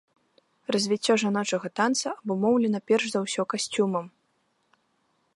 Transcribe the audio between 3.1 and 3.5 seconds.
за ўсё